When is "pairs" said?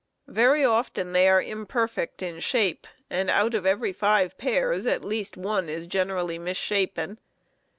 4.39-4.87